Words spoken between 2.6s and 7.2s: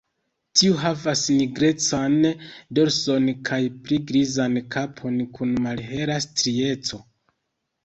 dorson kaj pli grizan kapon kun malhela strieco.